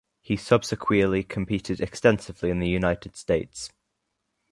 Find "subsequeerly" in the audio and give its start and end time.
0.35-1.29